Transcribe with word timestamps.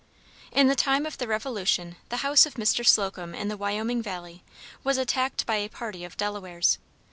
In 0.51 0.67
the 0.67 0.73
time 0.73 1.05
of 1.05 1.19
the 1.19 1.27
Revolution 1.27 1.95
the 2.09 2.25
house 2.25 2.47
of 2.47 2.55
Mr. 2.55 2.83
Slocum 2.83 3.35
in 3.35 3.49
the 3.49 3.55
Wyoming 3.55 4.01
valley, 4.01 4.43
was 4.83 4.97
attacked 4.97 5.45
by 5.45 5.57
a 5.57 5.69
party 5.69 6.03
of 6.03 6.17
Delawares. 6.17 6.79